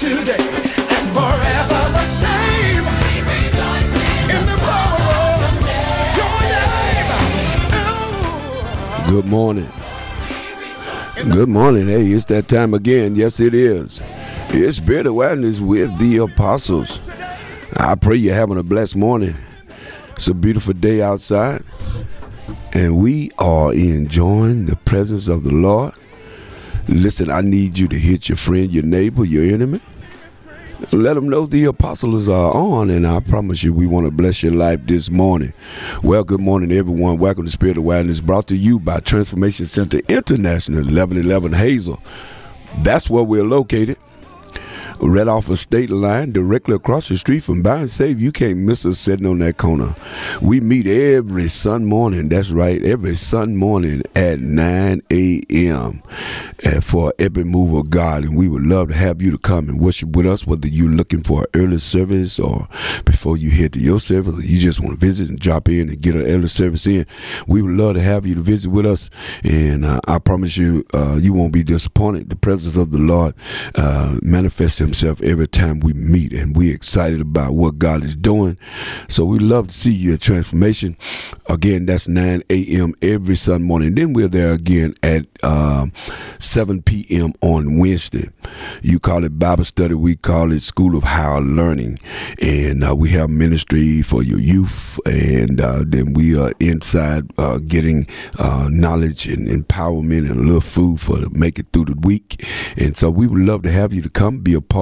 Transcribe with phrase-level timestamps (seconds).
[0.00, 2.86] today and forever the same.
[4.30, 5.52] In the power of
[6.16, 6.40] your
[9.04, 9.10] name.
[9.10, 9.68] Good morning.
[11.30, 11.86] Good morning.
[11.86, 13.14] Hey, it's that time again.
[13.14, 14.02] Yes, it is.
[14.48, 16.98] It's Spirit of Awareness with the Apostles.
[17.76, 19.34] I pray you're having a blessed morning.
[20.12, 21.62] It's a beautiful day outside,
[22.72, 25.92] and we are enjoying the presence of the Lord.
[26.88, 29.80] Listen, I need you to hit your friend, your neighbor, your enemy.
[30.92, 34.42] Let them know the apostles are on, and I promise you, we want to bless
[34.42, 35.52] your life this morning.
[36.02, 37.18] Well, good morning, everyone.
[37.18, 42.02] Welcome to Spirit of Wildness, brought to you by Transformation Center International, 1111 Hazel.
[42.78, 43.98] That's where we're located
[45.02, 48.20] right off a state line, directly across the street from Buy and Save.
[48.20, 49.94] You can't miss us sitting on that corner.
[50.40, 52.28] We meet every Sun morning.
[52.28, 56.02] That's right, every Sun morning at 9 a.m.
[56.64, 59.68] uh, for every move of God, and we would love to have you to come
[59.68, 60.46] and worship with us.
[60.46, 62.68] Whether you're looking for an early service or
[63.04, 65.88] before you head to your service, or you just want to visit and drop in
[65.88, 67.06] and get an early service in,
[67.46, 69.10] we would love to have you to visit with us.
[69.42, 72.28] And uh, I promise you, uh, you won't be disappointed.
[72.28, 73.34] The presence of the Lord
[73.74, 78.58] uh, manifests Himself every time we meet, and we're excited about what God is doing.
[79.06, 80.96] So we love to see you at Transformation.
[81.48, 82.94] Again, that's 9 a.m.
[83.00, 83.94] every Sunday morning.
[83.94, 85.92] Then we're there again at um,
[86.40, 87.34] 7 p.m.
[87.40, 88.30] on Wednesday.
[88.82, 91.96] You call it Bible study, we call it School of Higher Learning,
[92.42, 97.58] and uh, we have ministry for your youth, and uh, then we are inside uh,
[97.58, 98.08] getting
[98.40, 102.44] uh, knowledge and empowerment and a little food for to make it through the week.
[102.76, 104.79] And so we would love to have you to come, be a part,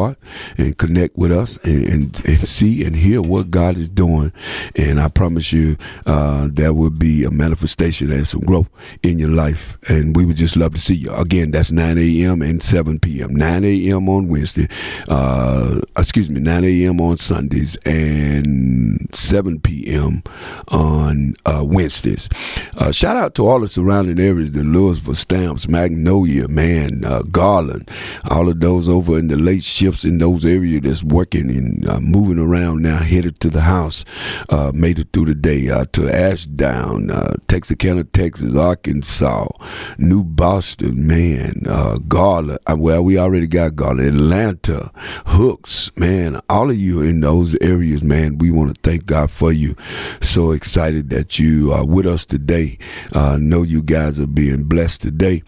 [0.56, 4.32] and connect with us, and, and, and see and hear what God is doing.
[4.77, 8.69] And I promise you, uh, there will be a manifestation and some growth
[9.02, 9.78] in your life.
[9.88, 11.12] And we would just love to see you.
[11.14, 12.42] Again, that's 9 a.m.
[12.42, 13.34] and 7 p.m.
[13.34, 14.08] 9 a.m.
[14.08, 14.69] on Wednesday,
[15.08, 17.00] uh, excuse me, 9 a.m.
[17.00, 20.22] on Sundays, and 7 p.m.
[20.69, 22.28] on uh, Wednesdays.
[22.76, 27.91] Uh, shout out to all the surrounding areas, the Lewisville Stamps, Magnolia, man, uh, Garland,
[28.31, 29.62] all of those over in the late
[30.04, 34.04] in those areas that's working and uh, moving around now, headed to the house,
[34.50, 39.49] uh, made it through the day uh, to Ashdown, uh, Texarkana, Texas, Arkansas,
[39.97, 42.59] New Boston, man, uh, Garland.
[42.69, 44.91] Well, we already got Garland, Atlanta,
[45.26, 46.41] Hooks, man.
[46.50, 48.38] All of you in those areas, man.
[48.38, 49.75] We want to thank God for you.
[50.20, 52.78] So excited that you are with us today.
[53.15, 55.43] Know you guys are being blessed today,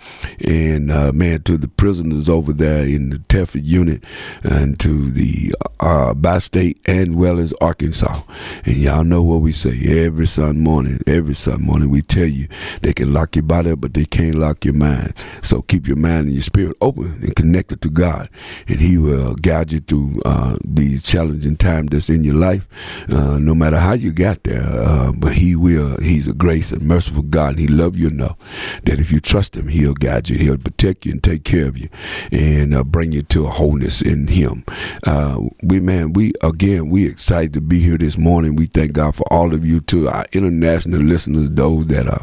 [0.47, 4.05] and man, to the prisoners over there in the Telford unit,
[4.43, 8.23] and to the uh, Bi-State and well as Arkansas.
[8.65, 11.01] And y'all know what we say every Sunday morning.
[11.07, 12.49] Every Sunday morning, we tell you
[12.83, 15.15] they can lock your body but they can't lock your mind.
[15.43, 18.29] So keep your mind and your spirit open and connected to God,
[18.69, 22.67] and He will guide you through uh, these challenging times that's in your life.
[23.09, 26.01] Uh, no matter how you got there, uh, but He will.
[26.01, 28.37] He's a grace and merciful God, and He loves you enough
[28.85, 30.39] that if you trust Him, He'll guide you.
[30.39, 31.89] He'll protect you and take care of you,
[32.31, 34.65] and uh, bring you to a wholeness in Him.
[35.07, 38.57] Uh, we man, we again, we excited to be here this morning.
[38.57, 42.23] We thank God for all of you, too, our international listeners, those that are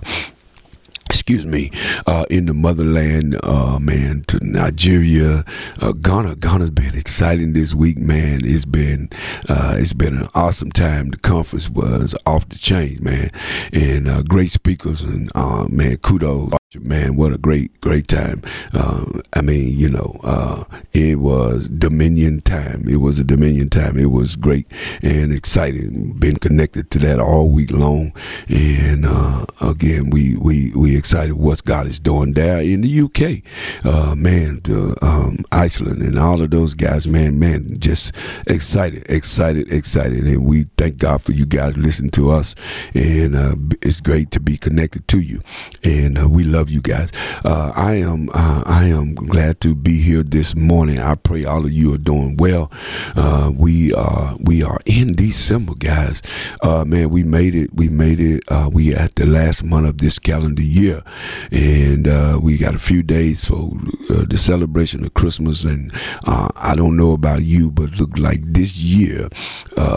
[1.10, 1.72] excuse me,
[2.06, 5.44] uh, in the motherland, uh, man, to Nigeria,
[5.82, 6.36] uh, Ghana.
[6.36, 8.42] Ghana's been exciting this week, man.
[8.44, 9.10] It's been,
[9.50, 11.10] uh, it's been an awesome time.
[11.10, 13.30] The conference was off the chain, man,
[13.74, 16.57] and uh, great speakers, and uh, man, kudos.
[16.82, 18.42] Man, what a great, great time.
[18.74, 22.88] Uh, I mean, you know, uh, it was Dominion time.
[22.88, 23.98] It was a Dominion time.
[23.98, 24.68] It was great
[25.02, 26.14] and exciting.
[26.14, 28.14] Been connected to that all week long.
[28.50, 33.44] And uh, again, we, we, we excited what God is doing there in the UK.
[33.86, 38.14] Uh, man, to, um, Iceland and all of those guys, man, man, just
[38.48, 40.26] excited, excited, excited.
[40.26, 42.56] And we thank God for you guys listening to us.
[42.94, 45.42] And uh, it's great to be connected to you.
[45.84, 47.12] And uh, we love you guys.
[47.46, 51.00] Uh, I am uh, I am glad to be here this morning.
[51.00, 52.72] I pray all of you are doing well.
[53.16, 56.22] Uh, we are we are in December, guys.
[56.62, 57.74] Uh, man, we made it.
[57.74, 58.44] We made it.
[58.48, 61.04] Uh, we at the last month of this calendar year,
[61.52, 63.72] and uh, we got a few days for
[64.10, 65.64] the celebration of Christmas.
[65.64, 65.92] And
[66.26, 69.30] I don't know about you, but look like this year,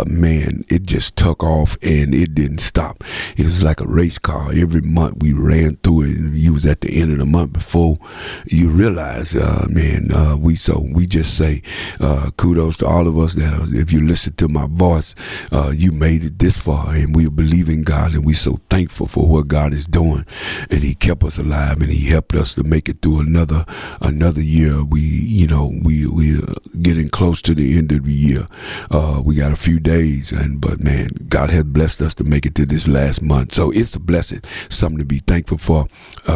[0.07, 3.03] man, it just took off and it didn't stop.
[3.37, 4.51] It was like a race car.
[4.53, 6.19] Every month we ran through it.
[6.33, 7.97] You you was at the end of the month before
[8.47, 11.63] you realize, uh, man, uh, we so we just say
[12.01, 15.15] uh, kudos to all of us that if you listen to my voice,
[15.53, 19.07] uh, you made it this far, and we believe in God, and we so thankful
[19.07, 20.27] for what God is doing,
[20.71, 23.65] and He kept us alive, and He helped us to make it through another
[24.01, 24.83] another year.
[24.83, 26.41] We, you know, we we
[26.83, 28.47] getting close to the end of the year.
[28.91, 32.45] Uh, we got a few days, and but man, God has blessed us to make
[32.45, 35.87] it to this last month, so it's a blessing, something to be thankful for.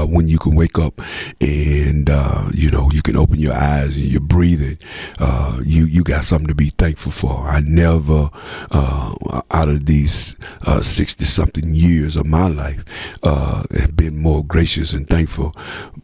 [0.04, 1.00] Uh, when you can wake up
[1.40, 4.78] and uh, you know you can open your eyes and you're breathing,
[5.18, 7.46] uh, you you got something to be thankful for.
[7.48, 8.30] I never,
[8.70, 9.14] uh,
[9.50, 10.36] out of these
[10.82, 12.84] sixty something years of my life,
[13.22, 15.54] have been more gracious and thankful.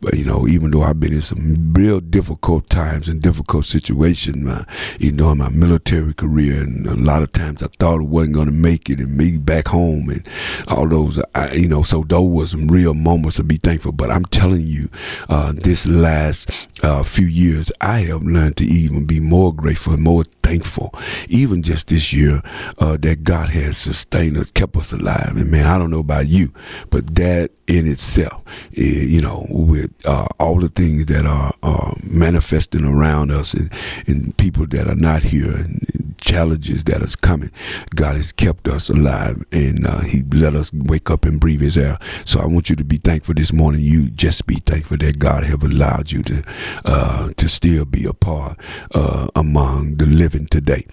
[0.00, 4.36] But, you know, even though I've been in some real difficult times and difficult situations,
[4.36, 4.64] my,
[4.98, 8.34] you know, in my military career, and a lot of times I thought I wasn't
[8.34, 10.26] going to make it, and me back home, and
[10.68, 13.89] all those, I, you know, so those were some real moments to be thankful.
[13.92, 14.88] But I'm telling you,
[15.28, 20.02] uh, this last uh, few years, I have learned to even be more grateful and
[20.02, 20.94] more thankful,
[21.28, 22.42] even just this year,
[22.78, 25.36] uh, that God has sustained us, kept us alive.
[25.36, 26.52] And man, I don't know about you,
[26.90, 28.42] but that in itself,
[28.76, 33.72] eh, you know, with uh, all the things that are uh, manifesting around us and,
[34.06, 37.50] and people that are not here and challenges that is coming,
[37.94, 41.76] God has kept us alive and uh, He let us wake up and breathe His
[41.78, 41.98] air.
[42.24, 43.79] So I want you to be thankful this morning.
[43.80, 46.42] You just be thankful that God have allowed you to
[46.84, 48.58] uh, to still be a part
[48.94, 50.86] uh, among the living today.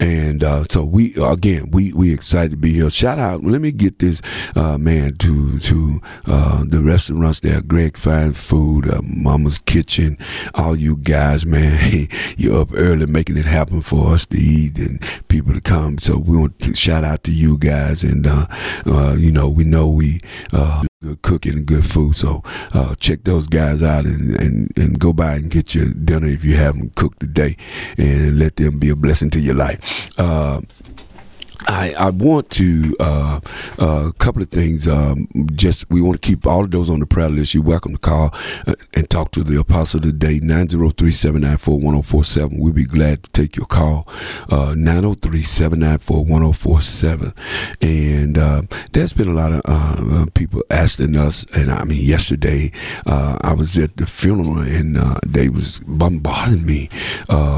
[0.00, 2.90] And uh, so we again we we excited to be here.
[2.90, 3.42] Shout out.
[3.42, 4.20] Let me get this
[4.54, 10.18] man to to uh, the restaurants there, Greg Fine Food, uh, Mama's Kitchen,
[10.54, 14.78] all you guys, man, Hey, you're up early making it happen for us to eat
[14.78, 15.98] and people to come.
[15.98, 18.46] So we want to shout out to you guys, and uh,
[18.86, 20.20] uh you know we know we
[20.52, 22.16] uh, good cooking and good food.
[22.16, 26.28] So uh, check those guys out and, and, and go by and get your dinner
[26.28, 27.56] if you haven't cooked today,
[27.98, 30.10] and let them be a blessing to your life.
[30.18, 30.60] Uh,
[31.66, 33.40] I, I want to uh,
[33.78, 34.86] uh, a couple of things.
[34.88, 37.52] Um, just we want to keep all of those on the prayer list.
[37.54, 38.30] You're welcome to call
[38.66, 40.40] uh, and talk to the apostle today.
[40.40, 42.58] 903-794-1047.
[42.58, 44.04] We'll be glad to take your call.
[44.48, 47.28] 903-794-1047.
[47.28, 47.32] Uh,
[47.80, 48.62] and uh,
[48.92, 51.44] there's been a lot of uh, people asking us.
[51.54, 52.72] And I mean, yesterday
[53.06, 56.88] I was at the funeral and they was bombarding me.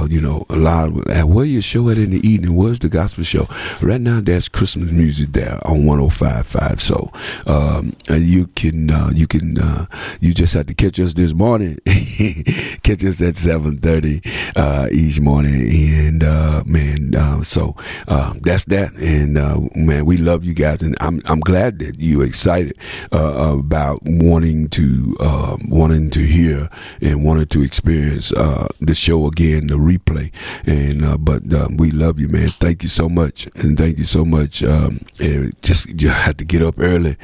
[0.08, 0.88] you know, a lot.
[0.88, 0.94] Of,
[1.28, 2.54] where your show at in the evening?
[2.54, 3.48] Where's the gospel show?
[3.80, 6.80] Right right now there's Christmas music there on 105.5.
[6.80, 7.12] So
[7.46, 9.86] um, uh, you can uh, you can uh,
[10.20, 11.78] you just have to catch us this morning.
[12.82, 17.76] catch us at 7:30 uh, each morning, and uh, man, uh, so
[18.42, 18.92] that's that.
[18.94, 19.34] And
[19.76, 22.76] man, we love you guys, and I'm I'm glad that you're excited
[23.12, 25.16] about wanting to
[25.68, 26.68] wanting to hear
[27.00, 30.32] and wanting to experience the show again, the replay.
[30.66, 31.44] And but
[31.78, 32.48] we love you, man.
[32.48, 34.62] Thank you so much, and thank you so much.
[34.62, 35.00] Um,
[35.62, 37.16] just you had to get up early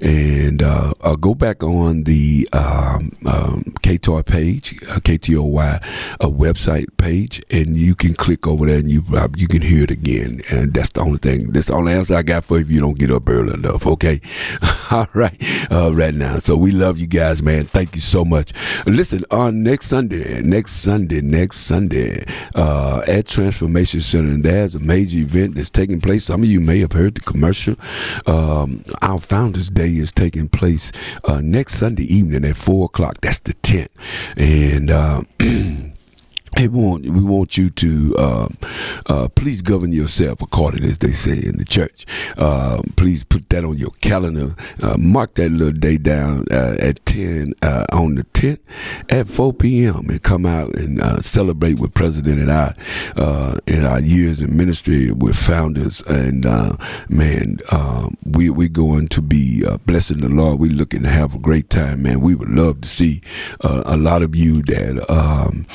[0.00, 5.82] and uh, uh, go back on the um, um, KTOY page, uh, KTOY
[6.20, 9.84] uh, website page, and you can click over there and you uh, you can hear
[9.84, 10.40] it again.
[10.50, 11.52] And that's the only thing.
[11.52, 13.86] That's the only answer I got for if you don't get up early enough.
[13.86, 14.20] Okay,
[14.90, 15.36] all right,
[15.70, 16.38] uh, right now.
[16.38, 17.64] So we love you guys, man.
[17.64, 18.52] Thank you so much.
[18.86, 25.54] Listen, on next Sunday, next Sunday, next Sunday, at Transformation Center, there's a major event
[25.54, 26.24] that's taking place.
[26.24, 27.76] Some of you may have heard the commercial.
[28.26, 30.92] Um, our Founders Day is taking place
[31.24, 33.20] uh, next Sunday evening at four o'clock.
[33.20, 33.88] That's the 10th.
[34.36, 35.22] And uh,
[36.54, 38.54] Hey, we want we want you to um,
[39.06, 42.04] uh, please govern yourself according as they say in the church.
[42.36, 44.54] Uh, please put that on your calendar.
[44.82, 48.60] Uh, mark that little day down uh, at ten uh, on the tenth
[49.08, 50.10] at four p.m.
[50.10, 52.74] and come out and celebrate with President and I
[53.66, 56.02] in our years in ministry with founders.
[56.02, 56.44] And
[57.08, 60.60] man, um, we we going to be blessing the Lord.
[60.60, 62.20] We're looking to have a great time, man.
[62.20, 63.22] We would love to see
[63.62, 65.10] a lot of you that.
[65.10, 65.66] Um,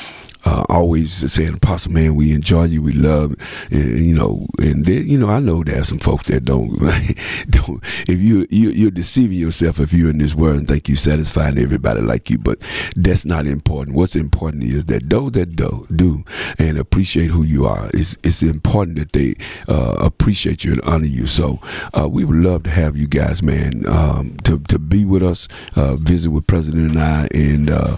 [0.44, 3.34] uh, always saying, Apostle, man, we enjoy you, we love,
[3.70, 6.70] and, you know, and you know, I know there's some folks that don't,
[7.50, 7.82] don't.
[8.08, 11.58] If you, you you're deceiving yourself if you're in this world and think you're satisfying
[11.58, 12.58] everybody like you, but
[12.96, 13.96] that's not important.
[13.96, 16.24] What's important is that those that do do
[16.58, 19.34] and appreciate who you are, it's it's important that they
[19.68, 21.26] uh, appreciate you and honor you.
[21.26, 21.60] So
[21.94, 25.48] uh, we would love to have you guys, man, um, to to be with us,
[25.76, 27.96] uh, visit with President and I, and uh,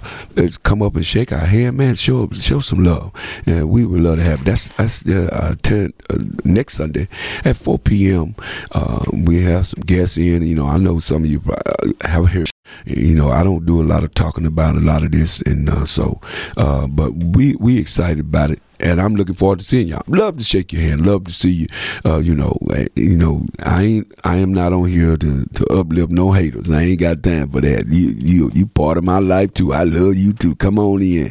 [0.63, 1.95] come up and shake our hand, man.
[1.95, 3.13] Sure show some love.
[3.47, 7.09] And we would love to have that's that's the uh, ten, uh, next Sunday
[7.45, 8.35] at 4 p.m.
[8.73, 10.43] Uh, we have some guests in.
[10.43, 12.51] You know, I know some of you uh, have heard
[12.87, 15.69] You know, I don't do a lot of talking about a lot of this, and
[15.69, 16.21] uh, so,
[16.57, 20.03] uh, but we we excited about it and I'm looking forward to seeing y'all.
[20.07, 21.07] Love to shake your hand.
[21.07, 21.67] Love to see you.
[22.05, 25.67] Uh, you know, eh, you know, I ain't, I am not on here to, to
[25.73, 26.71] uplift no haters.
[26.71, 27.87] I ain't got time for that.
[27.89, 29.73] You, you, you part of my life too.
[29.73, 30.57] I love you too.
[30.57, 31.31] Come on in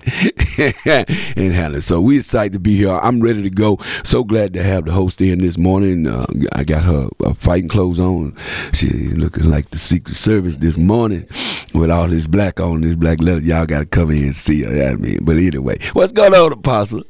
[1.35, 1.81] and handle.
[1.81, 2.91] So we excited to be here.
[2.91, 3.77] I'm ready to go.
[4.03, 6.07] So glad to have the host in this morning.
[6.07, 8.35] Uh, I got her uh, fighting clothes on.
[8.73, 11.25] She looking like the Secret Service this morning
[11.73, 13.41] with all this black on, this black leather.
[13.41, 14.89] Y'all got to come in and see her.
[14.89, 17.03] I mean, but anyway, what's going on, Apostle?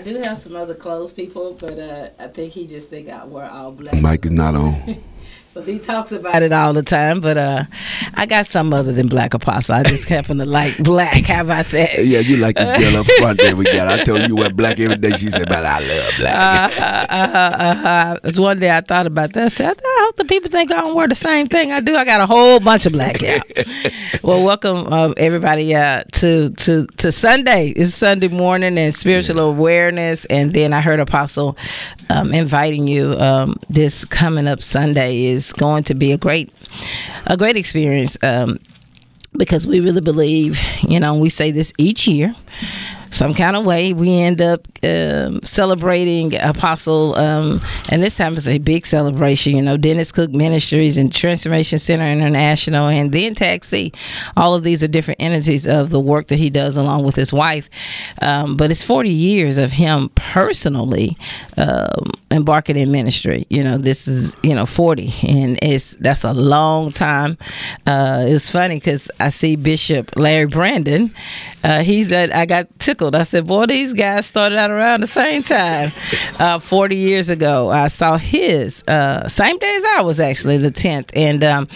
[0.00, 3.08] Uh, I do have some other clothes people, but uh, I think he just think
[3.08, 4.00] I wear all black.
[4.00, 5.02] Mike is not on.
[5.52, 7.64] So he talks about it all the time, but uh,
[8.14, 9.74] I got some other than Black Apostle.
[9.74, 11.24] I just happen to like black.
[11.24, 12.04] How about that?
[12.06, 13.88] Yeah, you like this girl up front there we got.
[13.88, 15.10] I told you wear black every day.
[15.10, 19.32] She said, "But I love black." Uh, uh, uh, uh, one day I thought about
[19.32, 19.46] that.
[19.46, 19.82] I said,
[20.16, 21.96] The people think I don't wear the same thing I do.
[21.96, 23.42] I got a whole bunch of black out.
[24.22, 27.68] well, welcome um, everybody uh, to to to Sunday.
[27.70, 29.42] It's Sunday morning and spiritual yeah.
[29.42, 31.56] awareness, and then I heard Apostle
[32.08, 33.16] um, inviting you.
[33.18, 36.52] Um, this coming up Sunday is is going to be a great
[37.26, 38.58] a great experience um,
[39.36, 42.34] because we really believe, you know, we say this each year
[43.10, 48.48] some kind of way we end up um, celebrating apostle um, and this time it's
[48.48, 53.92] a big celebration you know dennis cook ministries and transformation center international and then taxi.
[54.36, 57.32] All of these are different entities of the work that he does along with his
[57.32, 57.68] wife.
[58.20, 61.16] Um, but it's 40 years of him personally
[61.56, 63.46] um, embarking in ministry.
[63.48, 67.38] You know this is you know 40 and it's that's a long time.
[67.86, 71.14] Uh, it's funny because i see bishop larry brandon.
[71.64, 73.14] Uh, he's at i got tickled tickled.
[73.14, 75.92] I said, "Boy, these guys started out around the same time,
[76.38, 80.70] uh, 40 years ago." I saw his uh, same day as I was actually the
[80.70, 81.68] 10th, and um,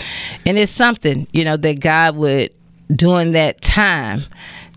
[0.45, 2.51] and it's something you know that God would
[2.95, 4.25] during that time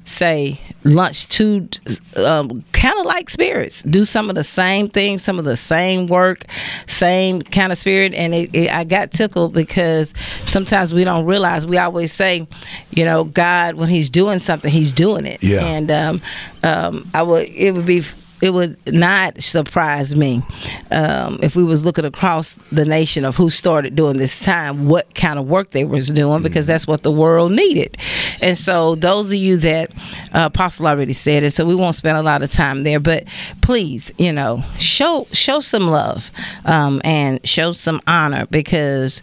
[0.07, 1.67] say lunch to
[2.15, 3.83] um, kind of like spirits.
[3.83, 6.45] Do some of the same things some of the same work
[6.85, 8.13] same kind of spirit.
[8.13, 10.13] And it, it, i got tickled because
[10.45, 12.47] sometimes we don't realize we always say
[12.91, 15.43] you know god when he's doing something he's doing it.
[15.43, 15.65] Yeah.
[15.65, 16.21] and um,
[16.63, 18.03] um, i would it would be
[18.41, 20.43] it would not surprise me
[20.91, 25.13] um, if we was looking across the nation of who started doing this time what
[25.15, 26.73] kind of work they was doing because mm-hmm.
[26.73, 27.97] that's what the world needed
[28.41, 29.91] and so those of you that
[30.33, 33.25] uh, apostle already said it so we won't spend a lot of time there but
[33.61, 36.31] please you know show show some love
[36.65, 39.21] um, and show some honor because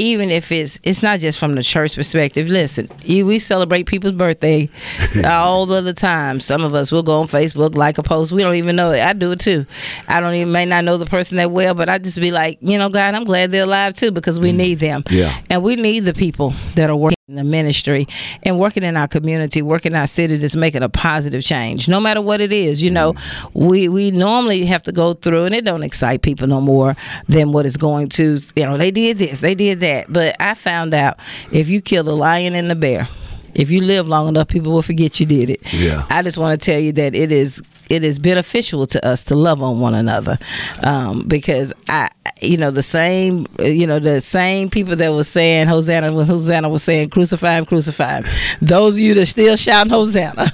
[0.00, 2.48] even if it's it's not just from the church perspective.
[2.48, 4.70] Listen, we celebrate people's birthday
[5.26, 6.40] all the time.
[6.40, 8.32] Some of us will go on Facebook, like a post.
[8.32, 9.00] We don't even know it.
[9.00, 9.66] I do it too.
[10.08, 12.58] I don't even may not know the person that well, but I just be like,
[12.60, 14.56] you know, God, I'm glad they're alive too because we mm.
[14.56, 15.04] need them.
[15.10, 15.40] Yeah.
[15.50, 18.06] And we need the people that are working in the ministry
[18.42, 22.00] and working in our community, working in our city that's making a positive change, no
[22.00, 22.82] matter what it is.
[22.82, 23.50] You know, mm.
[23.54, 26.96] we we normally have to go through, and it don't excite people no more
[27.28, 28.38] than what is going to.
[28.56, 31.18] You know, they did this, they did that, but I found out
[31.52, 33.08] if you kill the lion and the bear
[33.54, 35.60] if you live long enough, people will forget you did it.
[35.72, 36.06] Yeah.
[36.08, 39.34] I just want to tell you that it is it is beneficial to us to
[39.34, 40.38] love on one another
[40.82, 42.08] um, because I,
[42.40, 46.68] you know, the same, you know, the same people that was saying Hosanna when Hosanna
[46.68, 48.24] was saying crucify him, crucify him.
[48.62, 50.52] Those of you that still shouting Hosanna,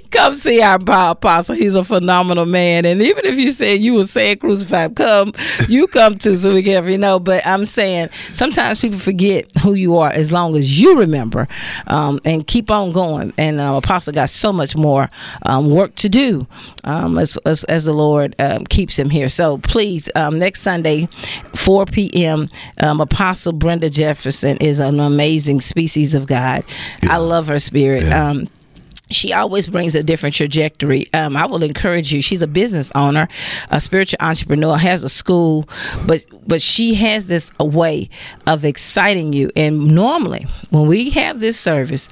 [0.10, 0.78] come see our
[1.10, 1.54] apostle.
[1.54, 5.32] He's a phenomenal man, and even if you said you were saying crucify him, come,
[5.68, 7.20] you come too, so we can, you know.
[7.20, 11.46] But I'm saying sometimes people forget who you are as long as you remember
[11.86, 13.32] um, and keep on going.
[13.38, 15.08] And uh, apostle got so much more.
[15.46, 16.46] Um, work to do
[16.84, 19.28] um, as, as, as, the Lord um, keeps him here.
[19.28, 21.08] So please, um, next Sunday,
[21.54, 26.64] 4 p.m., um, Apostle Brenda Jefferson is an amazing species of God.
[27.02, 27.14] Yeah.
[27.14, 28.02] I love her spirit.
[28.02, 28.48] Yeah um,
[29.10, 31.12] she always brings a different trajectory.
[31.14, 32.20] Um, I will encourage you.
[32.20, 33.28] She's a business owner,
[33.70, 35.68] a spiritual entrepreneur, has a school,
[36.06, 38.10] but but she has this way
[38.46, 39.50] of exciting you.
[39.56, 42.08] And normally, when we have this service,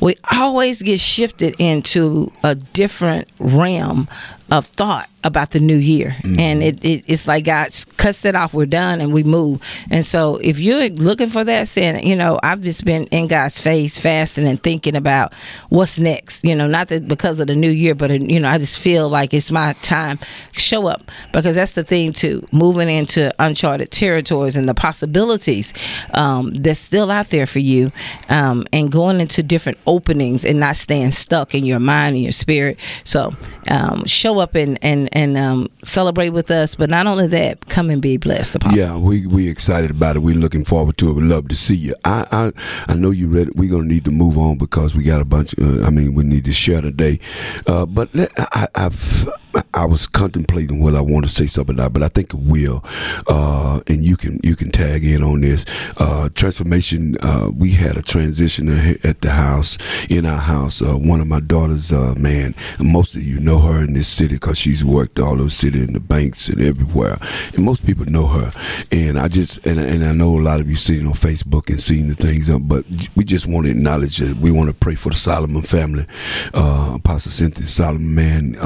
[0.00, 4.08] we always get shifted into a different realm
[4.50, 6.16] of thought about the new year.
[6.18, 6.40] Mm-hmm.
[6.40, 9.60] and it, it, it's like god cuts that off we're done and we move.
[9.90, 13.60] And so if you're looking for that saying you know i've just been in god's
[13.60, 15.32] face fasting and thinking about
[15.68, 18.58] what's next you know not that because of the new year but you know i
[18.58, 20.18] just feel like it's my time.
[20.52, 21.10] Show up.
[21.32, 25.72] Because that's the theme too moving into uncharted territories and the possibilities
[26.14, 27.92] um, that's still out there for you
[28.28, 32.32] um, and going into different openings and not staying stuck in your mind and your
[32.32, 32.78] spirit.
[33.04, 33.34] So
[33.68, 36.74] um, show up and and and um, celebrate with us.
[36.74, 38.56] But not only that, come and be blessed.
[38.56, 38.78] Apostle.
[38.78, 40.20] Yeah, we we excited about it.
[40.20, 41.14] We're looking forward to it.
[41.14, 41.94] We love to see you.
[42.04, 43.50] I I, I know you ready.
[43.54, 45.54] We're gonna need to move on because we got a bunch.
[45.60, 47.18] Uh, I mean, we need to share today.
[47.66, 49.28] Uh, but let, I, I've
[49.74, 52.40] I was contemplating whether I want to say something or not, but I think it
[52.40, 52.84] will.
[53.26, 55.64] Uh, and you can you can tag in on this
[55.98, 57.16] uh, transformation.
[57.20, 58.68] Uh, we had a transition
[59.04, 60.82] at the house in our house.
[60.82, 64.34] Uh, one of my daughters, uh, man, most of you know her in this city
[64.34, 67.18] because she's worked all over the city in the banks and everywhere,
[67.54, 68.52] and most people know her.
[68.92, 71.80] And I just and, and I know a lot of you seen on Facebook and
[71.80, 72.84] seeing the things, uh, but
[73.16, 76.06] we just want to acknowledge that we want to pray for the Solomon family.
[76.54, 78.56] Apostle Cynthia Solomon, man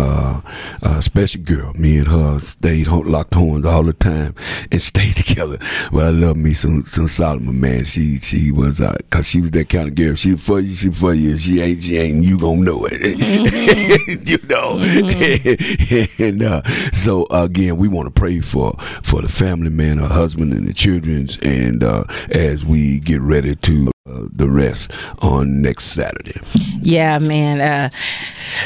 [0.82, 1.72] uh, special girl.
[1.74, 4.34] Me and her stayed locked horns all the time
[4.70, 5.58] and stayed together.
[5.92, 7.84] But I love me some some Solomon man.
[7.84, 10.14] She she was uh, cause she was that kind of girl.
[10.14, 11.34] She for you, she for you.
[11.34, 12.24] If she ain't, she ain't.
[12.24, 13.00] You gonna know it.
[13.00, 14.22] Mm-hmm.
[14.26, 14.78] you know.
[14.78, 16.22] Mm-hmm.
[16.24, 16.62] and uh,
[16.92, 18.72] so again, we want to pray for
[19.02, 23.54] for the family, man, her husband, and the childrens, and uh, as we get ready
[23.54, 26.40] to uh, the rest on next Saturday.
[26.80, 27.60] Yeah, man.
[27.60, 27.90] Uh,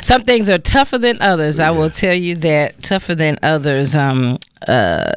[0.02, 1.58] some things are tougher than others.
[1.58, 1.68] Yeah.
[1.68, 3.94] I will tell you that tougher than others.
[3.94, 5.12] Um, uh,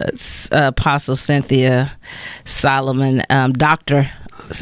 [0.52, 1.92] Apostle Cynthia
[2.46, 4.12] Solomon, um, Doctor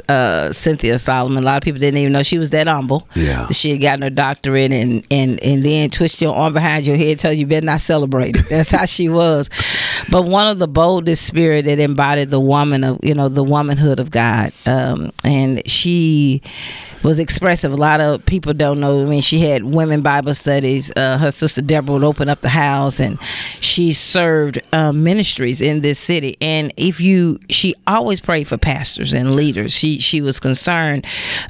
[0.09, 1.43] uh, Cynthia Solomon.
[1.43, 3.07] A lot of people didn't even know she was that humble.
[3.15, 6.97] Yeah, she had gotten her doctorate and and and then twist your arm behind your
[6.97, 8.49] head, tell you, you better not celebrate it.
[8.49, 9.49] That's how she was.
[10.11, 13.99] But one of the boldest spirit that embodied the woman of you know the womanhood
[13.99, 16.41] of God, um, and she
[17.03, 17.71] was expressive.
[17.71, 19.03] A lot of people don't know.
[19.03, 20.91] I mean, she had women Bible studies.
[20.95, 23.21] Uh, her sister Deborah would open up the house, and
[23.59, 26.37] she served uh, ministries in this city.
[26.41, 29.73] And if you, she always prayed for pastors and leaders.
[29.73, 31.05] She she was concerned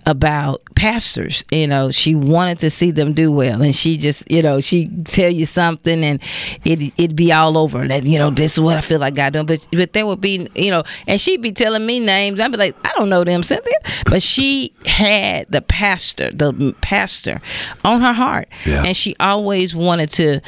[0.05, 1.43] about pastors.
[1.51, 4.87] You know, she wanted to see them do well, and she just, you know, she
[5.05, 6.21] tell you something, and
[6.63, 7.81] it it'd be all over.
[7.81, 9.45] And you know, this is what I feel like God doing.
[9.45, 12.39] But but there would be, you know, and she'd be telling me names.
[12.39, 13.77] I'd be like, I don't know them, Cynthia.
[14.05, 17.41] But she had the pastor, the pastor,
[17.83, 18.83] on her heart, yeah.
[18.85, 20.41] and she always wanted to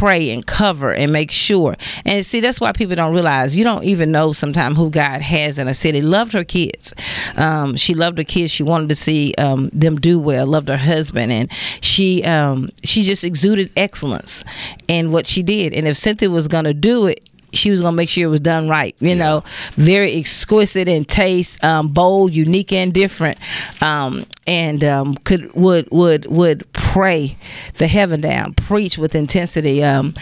[0.00, 1.76] pray and cover and make sure.
[2.06, 5.58] And see, that's why people don't realize you don't even know sometimes who God has
[5.58, 6.00] in a city.
[6.00, 6.94] Loved her kids.
[7.36, 8.50] Um, she loved her kids.
[8.50, 10.46] She wanted to see um, them do well.
[10.46, 11.52] Loved her husband, and
[11.82, 14.42] she um, she just exuded excellence
[14.88, 15.74] in what she did.
[15.74, 17.20] And if Cynthia was going to do it,
[17.60, 18.96] she was gonna make sure it was done right.
[19.00, 19.14] You yeah.
[19.16, 19.44] know,
[19.74, 23.38] very exquisite in taste, um, bold, unique, and different.
[23.82, 27.36] Um, and um, could would would would pray
[27.74, 29.84] the heaven down, preach with intensity.
[29.84, 30.14] Um,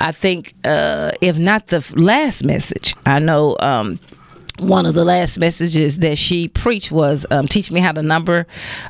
[0.00, 3.98] I think uh, if not the last message, I know um,
[4.60, 8.46] one of the last messages that she preached was um, teach me how to number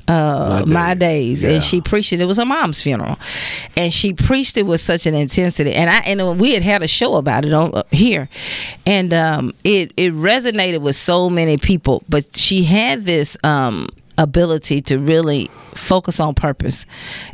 [0.09, 1.45] uh, my, my, days.
[1.45, 1.51] yeah.
[1.51, 2.21] and she preached it.
[2.21, 3.19] It was her mom's funeral.
[3.77, 5.73] And she preached it with such an intensity.
[5.73, 8.29] And i and we had had a show about it on uh, here.
[8.87, 12.03] And um, it it resonated with so many people.
[12.09, 13.89] But she had this um,
[14.21, 16.85] ability to really focus on purpose.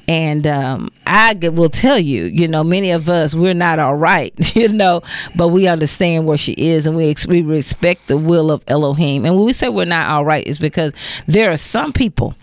[0.06, 4.32] And um, I will tell you, you know, many of us, we're not all right,
[4.56, 5.02] you know,
[5.34, 9.24] but we understand where she is and we, ex- we respect the will of Elohim.
[9.24, 10.92] And when we say we're not all right, is because
[11.26, 12.34] there are some people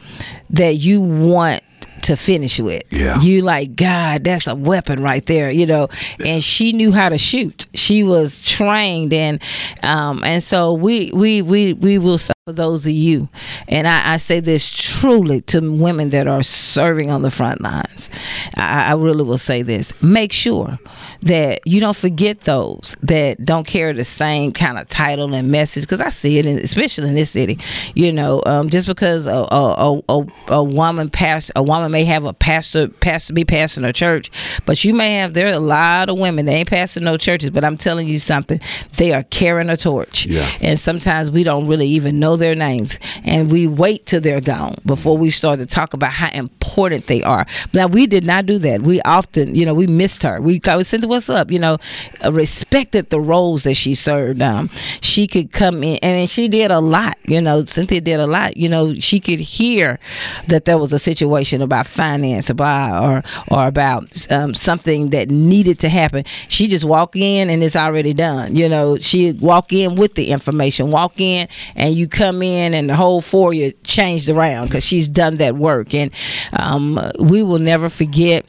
[0.50, 1.64] that you want
[2.04, 2.84] to finish with.
[2.90, 3.22] Yeah.
[3.22, 5.88] You like, God, that's a weapon right there, you know.
[6.26, 7.66] And she knew how to shoot.
[7.74, 9.42] She was trained and
[9.84, 13.30] um and so we we we we will for those of you,
[13.70, 18.10] and I, I, say this truly to women that are serving on the front lines.
[18.58, 20.78] I, I, really will say this: make sure
[21.22, 25.84] that you don't forget those that don't carry the same kind of title and message.
[25.84, 27.60] Because I see it, in, especially in this city.
[27.96, 32.26] You know, um, just because a, a, a, a woman pastor, a woman may have
[32.26, 34.30] a pastor, pastor be pastoring a church,
[34.66, 37.52] but you may have there are a lot of women they ain't pastoring no churches.
[37.52, 38.60] But I'm telling you something,
[38.98, 40.50] they are carrying a torch, yeah.
[40.60, 44.42] and sometimes we don't really even know know their names and we wait till they're
[44.42, 47.46] gone before we start to talk about how important they are.
[47.74, 48.82] Now we did not do that.
[48.82, 50.42] We often, you know, we missed her.
[50.42, 51.78] We I was saying, "What's up?" You know,
[52.24, 54.42] uh, respected the roles that she served.
[54.42, 54.70] Um,
[55.02, 57.18] she could come in and she did a lot.
[57.26, 58.58] You know, Cynthia did a lot.
[58.58, 60.00] You know, she could hear
[60.48, 65.80] that there was a situation about finance, about or or about um, something that needed
[65.80, 66.24] to happen.
[66.48, 68.56] She just walk in and it's already done.
[68.56, 72.74] You know, she walk in with the information, walk in and you come come in
[72.74, 75.94] and the whole foyer changed around because she's done that work.
[75.94, 76.10] And
[76.54, 78.46] um, we will never forget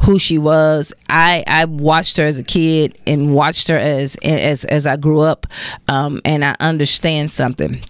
[0.00, 0.92] who she was.
[1.08, 5.20] I I watched her as a kid and watched her as as as I grew
[5.20, 5.46] up,
[5.86, 7.80] um, and I understand something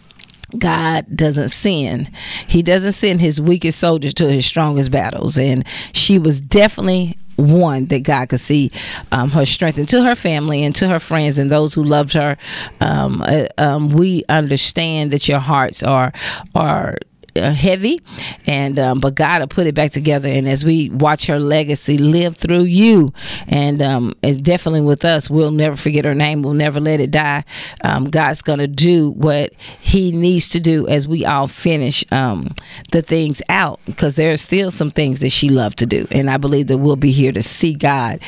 [0.59, 2.11] God doesn't send.
[2.47, 5.39] He doesn't send his weakest soldiers to his strongest battles.
[5.39, 8.71] And she was definitely one that God could see
[9.11, 12.13] um, her strength and to her family and to her friends and those who loved
[12.13, 12.37] her.
[12.81, 16.13] Um, uh, um, we understand that your hearts are
[16.55, 16.97] are
[17.37, 18.01] uh, heavy,
[18.47, 20.29] and um, but God will put it back together.
[20.29, 23.13] And as we watch her legacy live through you,
[23.47, 26.43] and um, it's definitely with us, we'll never forget her name.
[26.43, 27.45] We'll never let it die.
[27.83, 32.55] Um, God's gonna do what He needs to do as we all finish um,
[32.91, 36.31] the things out, because there are still some things that she loved to do, and
[36.31, 38.21] I believe that we'll be here to see God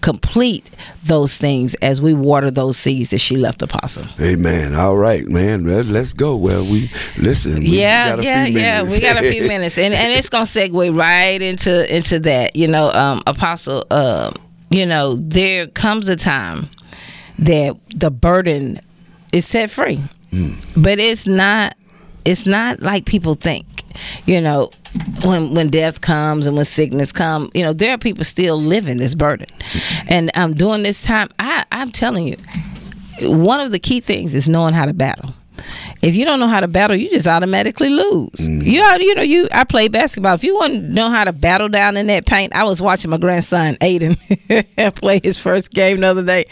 [0.00, 0.70] complete
[1.04, 4.74] those things as we water those seeds that she left apostle Amen.
[4.74, 5.64] All right, man.
[5.66, 6.36] Let- Let's go.
[6.36, 7.60] Well, we listen.
[7.60, 10.44] We yeah got a yeah yeah we got a few minutes and and it's gonna
[10.44, 14.32] segue right into into that you know um apostle uh
[14.70, 16.68] you know there comes a time
[17.38, 18.80] that the burden
[19.32, 20.00] is set free
[20.76, 21.76] but it's not
[22.24, 23.75] it's not like people think
[24.26, 24.70] you know
[25.22, 28.98] when when death comes and when sickness comes, you know there are people still living
[28.98, 29.48] this burden
[30.08, 32.36] and um during this time i i'm telling you
[33.20, 35.32] one of the key things is knowing how to battle.
[36.06, 38.48] If you don't know how to battle, you just automatically lose.
[38.48, 40.34] You ought- you know you I play basketball.
[40.34, 43.10] If you want to know how to battle down in that paint, I was watching
[43.10, 46.46] my grandson Aiden play his first game the other day.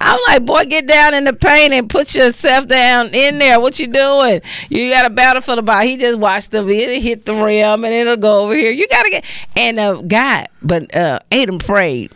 [0.00, 3.58] I'm like, boy, get down in the paint and put yourself down in there.
[3.58, 4.42] What you doing?
[4.68, 5.80] You got to battle for the ball.
[5.82, 8.70] He just watched the it hit the rim and it'll go over here.
[8.70, 9.24] You got to get
[9.56, 12.12] and uh, God, but uh, Aiden prayed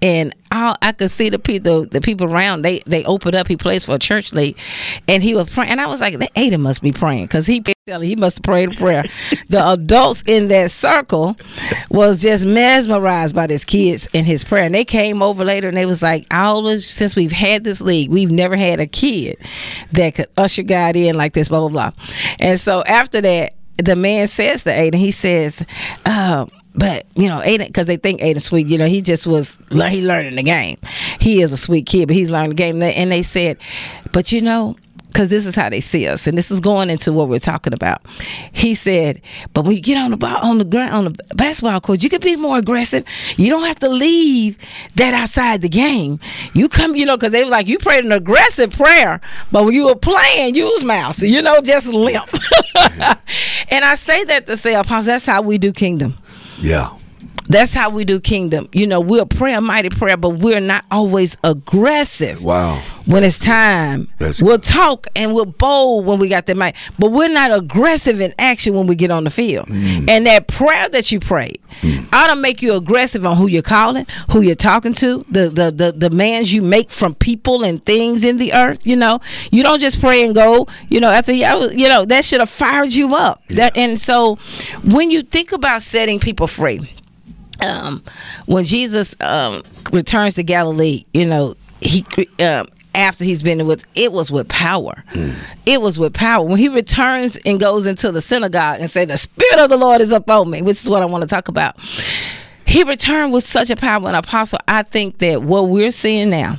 [0.00, 3.48] and all I could see the people the people around they they opened up.
[3.48, 4.58] He plays for a church league,
[5.06, 5.70] and he was praying.
[5.70, 8.72] And I was like, the Ada must be praying because he he must have prayed
[8.72, 9.02] a prayer.
[9.48, 11.36] the adults in that circle
[11.90, 14.64] was just mesmerized by this kids and his prayer.
[14.64, 18.10] And they came over later and they was like, always since we've had this league,
[18.10, 19.38] we've never had a kid
[19.92, 21.48] that could usher God in like this.
[21.48, 21.90] Blah blah blah.
[22.38, 25.64] And so after that, the man says to Aiden, he says.
[26.04, 26.46] Uh,
[26.78, 28.68] but you know, Aiden, because they think Aiden's sweet.
[28.68, 30.78] You know, he just was he learning the game.
[31.20, 32.80] He is a sweet kid, but he's learning the game.
[32.80, 33.58] And they said,
[34.12, 34.76] but you know,
[35.08, 37.72] because this is how they see us, and this is going into what we're talking
[37.72, 38.02] about.
[38.52, 39.20] He said,
[39.54, 42.08] but when you get on the ball on the ground on the basketball court, you
[42.08, 43.04] can be more aggressive.
[43.36, 44.56] You don't have to leave
[44.94, 46.20] that outside the game.
[46.52, 49.74] You come, you know, because they were like you prayed an aggressive prayer, but when
[49.74, 51.28] you were playing, you was mousy.
[51.28, 52.28] You know, just limp.
[53.68, 56.16] and I say that to say, Apostle, that's how we do kingdom.
[56.60, 56.90] Yeah.
[57.48, 58.68] That's how we do kingdom.
[58.72, 62.42] You know, we'll pray a mighty prayer, but we're not always aggressive.
[62.42, 62.82] Wow.
[63.06, 67.10] When it's time, That's we'll talk and we're bold when we got the mic, but
[67.10, 69.66] we're not aggressive in action when we get on the field.
[69.68, 70.10] Mm.
[70.10, 71.58] And that prayer that you prayed
[72.12, 75.70] ought to make you aggressive on who you're calling, who you're talking to, the the
[75.70, 78.86] the demands you make from people and things in the earth.
[78.86, 80.68] You know, you don't just pray and go.
[80.90, 83.42] You know, after you, you know that should have fired you up.
[83.48, 84.36] That and so
[84.84, 86.90] when you think about setting people free
[87.60, 88.02] um,
[88.46, 92.04] when Jesus um, returns to Galilee, you know, he
[92.40, 95.04] um, after he's been with it was with power.
[95.66, 96.44] It was with power.
[96.44, 100.00] When he returns and goes into the synagogue and say, "The Spirit of the Lord
[100.00, 101.76] is upon me," which is what I want to talk about.
[102.66, 104.58] He returned with such a power and apostle.
[104.68, 106.58] I think that what we're seeing now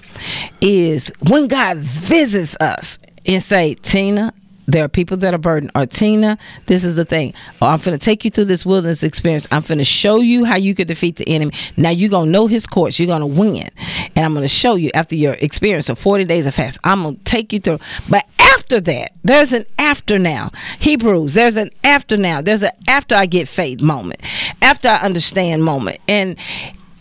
[0.60, 4.34] is when God visits us and say, Tina,
[4.70, 5.72] there are people that are burdened.
[5.76, 7.34] Or Tina, this is the thing.
[7.62, 9.48] Oh, I'm going to take you through this wilderness experience.
[9.52, 11.54] I'm going to show you how you can defeat the enemy.
[11.76, 13.00] Now you're going to know his course.
[13.00, 13.68] You're going to win.
[14.16, 16.80] And I'm going to show you after your experience of 40 days of fast.
[16.84, 17.80] I'm going to take you through.
[18.10, 20.52] But after that, there's an after now.
[20.80, 22.42] Hebrews, there's an after now.
[22.42, 24.22] There's an after I get faith moment.
[24.62, 26.00] After I understand moment.
[26.08, 26.38] And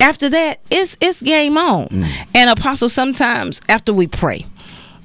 [0.00, 1.88] after that, it's it's game on.
[1.88, 2.26] Mm.
[2.34, 4.46] And apostle, sometimes after we pray,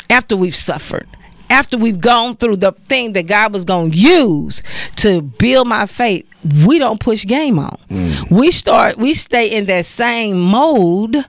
[0.10, 1.08] after we've suffered,
[1.54, 4.64] after we've gone through the thing that God was going to use
[4.98, 6.28] to build my faith,
[6.66, 7.78] we don't push game on.
[7.90, 8.32] Mm.
[8.32, 11.24] We start, we stay in that same mode.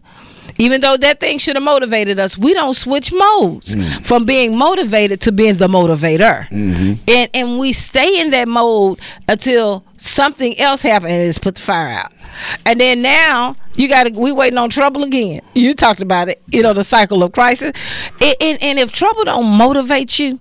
[0.58, 4.06] Even though that thing should have motivated us, we don't switch modes mm.
[4.06, 6.48] from being motivated to being the motivator.
[6.48, 7.02] Mm-hmm.
[7.08, 11.62] And and we stay in that mode until something else happens and it's put the
[11.62, 12.12] fire out.
[12.66, 15.40] And then now you got to we waiting on trouble again.
[15.54, 17.72] You talked about it, you know, the cycle of crisis.
[18.20, 20.40] And, and, and if trouble don't motivate you,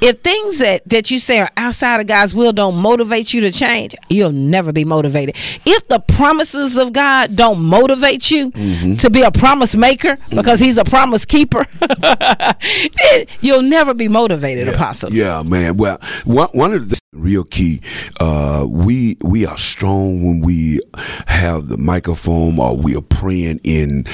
[0.00, 3.50] if things that that you say are outside of God's will don't motivate you to
[3.50, 5.36] change, you'll never be motivated.
[5.64, 8.94] If the promises of God don't motivate you mm-hmm.
[8.96, 11.66] to be a promise maker because He's a promise keeper,
[12.00, 15.12] then you'll never be motivated, Apostle.
[15.12, 15.76] Yeah, man.
[15.76, 17.80] Well, one, one of the real key.
[18.20, 20.80] Uh, we we are strong when we
[21.26, 24.04] have the microphone or we are praying in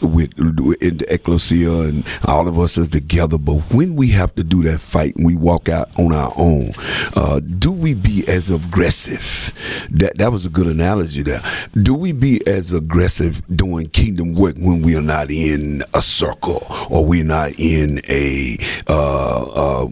[0.00, 0.32] with
[0.80, 3.36] in the ecclesia and all of us is together.
[3.36, 6.72] But when we have to do that fight and we walk out on our own,
[7.14, 9.52] uh, do we be as aggressive?
[9.90, 11.42] That that was a good analogy there.
[11.74, 16.66] Do we be as aggressive doing kingdom work when we are not in a circle
[16.90, 18.56] or we're not in a
[18.88, 19.88] uh, uh,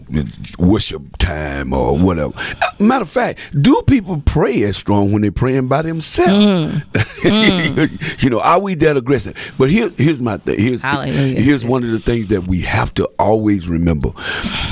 [0.57, 2.33] worship time or whatever?
[2.79, 6.83] Matter of fact, do people pray as strong when they're praying by themselves?
[7.17, 8.23] Mm.
[8.23, 9.53] you know, are we that aggressive?
[9.57, 10.59] But here, here's my thing.
[10.59, 11.39] Here's Hallelujah.
[11.41, 14.09] here's one of the things that we have to always remember: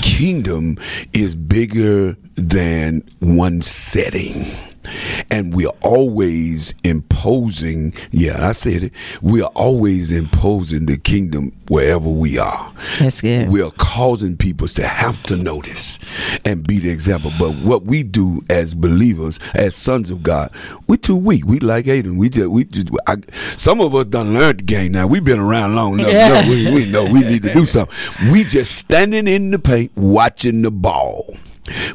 [0.03, 0.77] kingdom
[1.11, 4.45] is bigger than one setting.
[5.31, 11.51] And we are always imposing, yeah, I said it, we are always imposing the kingdom
[11.67, 12.73] wherever we are.
[12.99, 13.49] That's good.
[13.49, 15.99] We are causing people to have to notice
[16.43, 17.31] and be the example.
[17.39, 20.51] But what we do as believers, as sons of God,
[20.87, 21.45] we're too weak.
[21.45, 22.17] We like Aiden.
[22.17, 23.15] We just, we just, I,
[23.57, 25.07] some of us done learned the game now.
[25.07, 26.11] We've been around long enough.
[26.11, 26.41] Yeah.
[26.41, 27.95] No, we, we know we need to do something.
[28.31, 31.35] We just standing in the paint watching the ball.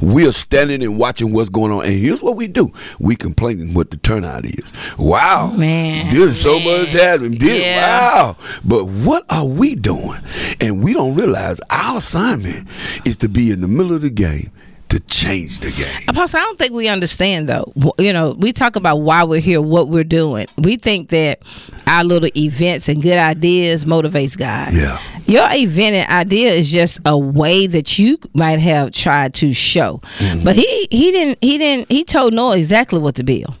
[0.01, 3.73] We are standing and watching what's going on, and here's what we do: we complaining
[3.73, 4.71] what the turnout is.
[4.97, 6.81] Wow, Man, there's so man.
[6.81, 7.37] much happening.
[7.37, 7.81] Did Yeah.
[7.81, 10.19] wow, but what are we doing?
[10.59, 12.67] And we don't realize our assignment
[13.05, 14.51] is to be in the middle of the game
[14.91, 16.09] to change the game.
[16.09, 17.71] Apostle, I don't think we understand though.
[17.97, 20.47] You know, we talk about why we're here, what we're doing.
[20.57, 21.41] We think that
[21.87, 24.73] our little events and good ideas motivates God.
[24.73, 24.99] Yeah.
[25.27, 30.01] Your event and idea is just a way that you might have tried to show.
[30.17, 30.43] Mm-hmm.
[30.43, 33.55] But he he didn't he didn't he told Noah exactly what to build.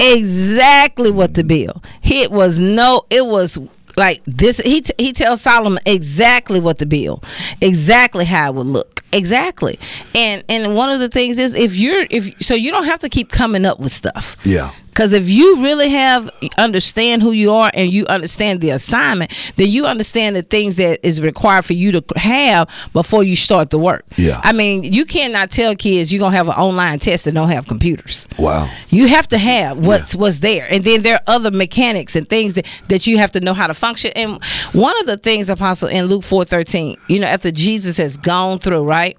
[0.00, 1.84] Exactly what to build.
[2.02, 3.56] It was no it was
[3.96, 7.24] like this he t- he tells Solomon exactly what to build.
[7.60, 8.95] Exactly how it would look.
[9.16, 9.78] Exactly.
[10.14, 13.08] And and one of the things is if you're if so you don't have to
[13.08, 14.36] keep coming up with stuff.
[14.44, 14.72] Yeah.
[14.96, 19.68] Because if you really have understand who you are and you understand the assignment, then
[19.68, 23.78] you understand the things that is required for you to have before you start the
[23.78, 24.06] work.
[24.16, 24.40] Yeah.
[24.42, 27.66] I mean, you cannot tell kids you're gonna have an online test and don't have
[27.66, 28.26] computers.
[28.38, 28.70] Wow.
[28.88, 32.54] You have to have what's what's there, and then there are other mechanics and things
[32.54, 34.12] that, that you have to know how to function.
[34.16, 38.16] And one of the things, Apostle, in Luke four thirteen, you know, after Jesus has
[38.16, 39.18] gone through, right,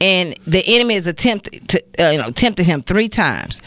[0.00, 3.62] and the enemy has attempted to, uh, you know, tempted him three times.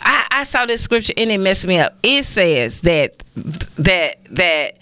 [0.00, 1.96] I, I saw this scripture and it messed me up.
[2.02, 3.22] It says that
[3.76, 4.78] that that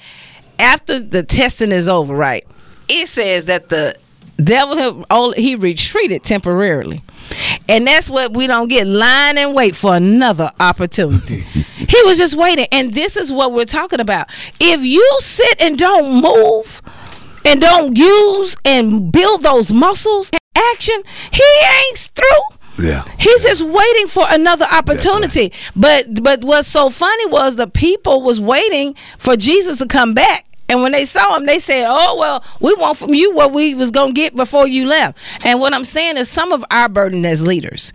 [0.58, 2.46] after the testing is over, right?
[2.88, 3.96] It says that the
[4.42, 7.02] devil only, oh, he retreated temporarily.
[7.68, 11.40] And that's what we don't get line and wait for another opportunity.
[11.76, 12.66] he was just waiting.
[12.70, 14.28] And this is what we're talking about.
[14.60, 16.82] If you sit and don't move
[17.44, 21.02] and don't use and build those muscles, action,
[21.32, 21.44] he
[21.88, 22.58] ain't through.
[22.78, 23.04] Yeah.
[23.18, 25.52] He's just waiting for another opportunity.
[25.76, 30.46] But but what's so funny was the people was waiting for Jesus to come back.
[30.68, 33.74] And when they saw him, they said, "Oh well, we want from you what we
[33.74, 37.24] was gonna get before you left." And what I'm saying is, some of our burden
[37.26, 37.92] as leaders,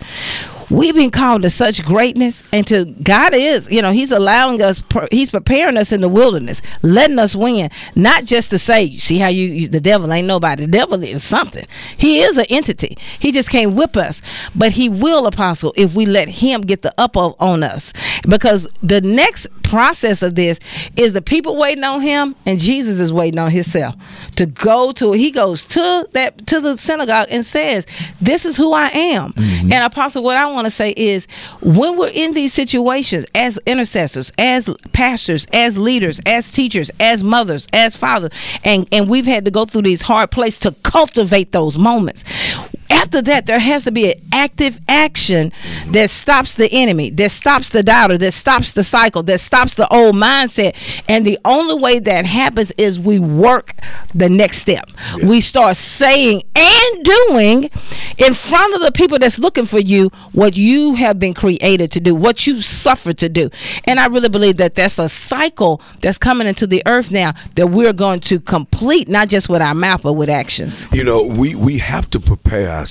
[0.69, 4.84] we've been called to such greatness, and to God is, you know, He's allowing us,
[5.12, 9.27] He's preparing us in the wilderness, letting us win, not just to say, "See how
[9.27, 11.65] you, you the devil ain't nobody." The devil is something.
[11.97, 12.97] He is an entity.
[13.19, 14.21] He just can't whip us,
[14.55, 17.93] but He will, apostle, if we let Him get the up on us,
[18.27, 20.60] because the next process of this
[20.95, 23.95] is the people waiting on Him, and Jesus is waiting on Himself
[24.36, 25.12] to go to.
[25.12, 27.86] He goes to that to the synagogue and says,
[28.19, 29.71] "This is who I am." Mm-hmm.
[29.71, 31.27] And apostle, what I want to say is,
[31.62, 37.67] when we're in these situations as intercessors, as pastors, as leaders, as teachers, as mothers,
[37.71, 38.32] as fathers,
[38.63, 42.23] and and we've had to go through these hard places to cultivate those moments.
[42.99, 45.53] After that, there has to be an active action
[45.88, 49.88] that stops the enemy, that stops the doubter, that stops the cycle, that stops the
[49.88, 50.75] old mindset.
[51.07, 53.73] And the only way that happens is we work
[54.13, 54.83] the next step.
[55.25, 57.69] We start saying and doing
[58.17, 62.01] in front of the people that's looking for you what you have been created to
[62.01, 63.49] do, what you suffered to do.
[63.85, 67.67] And I really believe that that's a cycle that's coming into the earth now that
[67.67, 70.85] we're going to complete, not just with our mouth, but with actions.
[70.91, 72.88] You know, we, we have to prepare ourselves.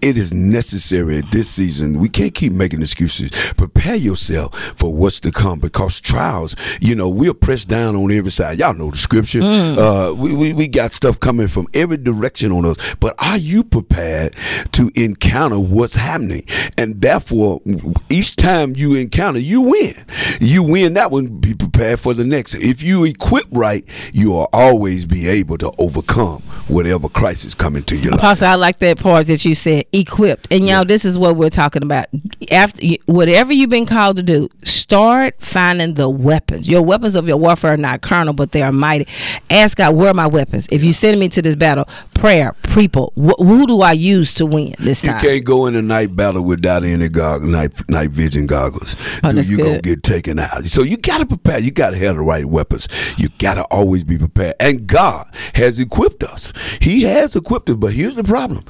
[0.00, 1.98] It is necessary at this season.
[1.98, 3.30] We can't keep making excuses.
[3.56, 8.30] Prepare yourself for what's to come because trials, you know, we're pressed down on every
[8.30, 8.58] side.
[8.58, 9.42] Y'all know the scripture.
[9.42, 12.76] Uh, we, we, we got stuff coming from every direction on us.
[13.00, 14.36] But are you prepared
[14.72, 16.44] to encounter what's happening?
[16.76, 17.60] And therefore,
[18.08, 19.94] each time you encounter, you win.
[20.40, 22.54] You win that one, be prepared for the next.
[22.54, 27.96] If you equip right, you will always be able to overcome whatever crisis coming to
[27.96, 28.20] your life.
[28.20, 30.48] Apostle, I like that part part that you said, equipped.
[30.50, 32.06] And y'all, this is what we're talking about.
[32.50, 36.66] After whatever you've been called to do, start finding the weapons.
[36.68, 39.06] Your weapons of your warfare are not carnal, but they are mighty.
[39.50, 40.66] Ask God, where are my weapons?
[40.70, 44.46] If you send me to this battle, prayer, people, wh- who do I use to
[44.46, 48.10] win this time You can't go in a night battle without any gog- night night
[48.10, 48.96] vision goggles.
[49.22, 49.82] Oh, Dude, that's you gonna good.
[49.82, 50.64] get taken out.
[50.66, 51.58] So you gotta prepare.
[51.58, 52.88] You gotta have the right weapons.
[53.18, 54.54] You gotta always be prepared.
[54.60, 56.52] And God has equipped us.
[56.80, 57.76] He has equipped us.
[57.76, 58.64] But here's the problem: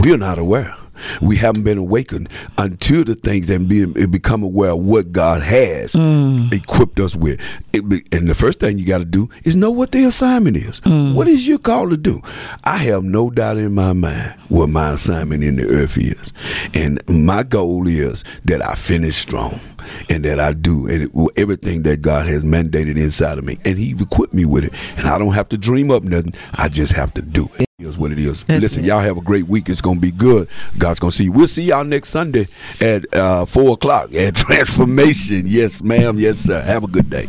[0.00, 0.74] we're not aware.
[1.20, 5.92] We haven't been awakened until the things and be, become aware of what God has
[5.92, 6.50] Mm.
[6.54, 7.38] equipped us with.
[7.74, 10.56] It be- and the first thing you got to do is know what the assignment
[10.56, 10.80] is.
[10.86, 11.12] Mm.
[11.12, 12.22] What is your call to do?
[12.64, 16.32] I have no doubt in my mind what my assignment in the earth is,
[16.72, 19.60] and my goal is that I finish strong
[20.08, 23.78] and that I do and it, everything that God has mandated inside of me, and
[23.78, 26.32] He equipped me with it, and I don't have to dream up nothing.
[26.54, 27.65] I just have to do it.
[27.78, 28.42] Is what it is.
[28.44, 28.86] That's Listen, it.
[28.86, 29.68] y'all have a great week.
[29.68, 30.48] It's gonna be good.
[30.78, 31.32] God's gonna see you.
[31.32, 32.46] We'll see y'all next Sunday
[32.80, 35.42] at uh, four o'clock at Transformation.
[35.44, 36.16] Yes, ma'am.
[36.16, 36.62] Yes, sir.
[36.62, 37.26] Have a good day.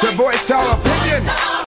[0.00, 1.53] To voice our opinion.